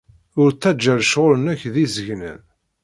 [0.41, 2.39] Ur ttajja lecɣal-nnek d izegnen.